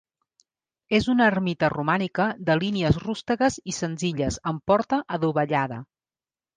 [0.99, 5.85] És una ermita romànica de línies rústegues i senzilles amb porta adovellada.